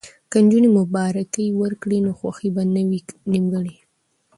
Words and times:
که 0.31 0.37
نجونې 0.43 0.69
مبارکي 0.79 1.45
ورکړي 1.61 1.99
نو 2.05 2.11
خوښي 2.19 2.49
به 2.55 2.63
نه 2.73 2.81
وي 2.89 2.99
نیمګړې. 3.31 3.75